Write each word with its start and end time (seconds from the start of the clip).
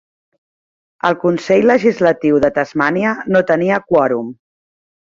El 1.09 1.17
Consell 1.25 1.69
Legislatiu 1.73 2.41
de 2.47 2.53
Tasmània 2.59 3.17
no 3.37 3.47
tenia 3.55 3.83
quòrum. 3.93 4.37